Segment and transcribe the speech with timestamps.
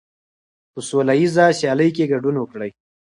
[0.71, 2.71] په سوله ییزه سیالۍ کې ګډون وکړئ.